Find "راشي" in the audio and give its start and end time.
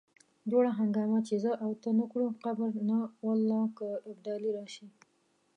4.57-4.87